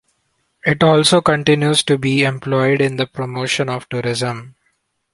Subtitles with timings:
[0.65, 4.55] It also continues to be employed in the promotion of tourism.